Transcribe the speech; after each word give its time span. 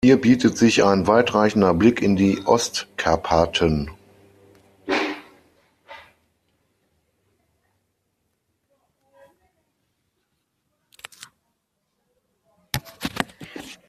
Hier 0.03 0.19
bietet 0.19 0.57
sich 0.57 0.83
ein 0.83 1.05
weitreichender 1.05 1.75
Blick 1.75 2.01
in 2.01 2.15
die 2.15 2.41
Ostkarpaten. 2.47 3.91